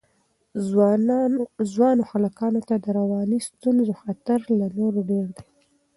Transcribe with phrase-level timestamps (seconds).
[1.71, 5.43] ځوانو هلکانو ته د رواني ستونزو خطر تر نورو ډېر دی.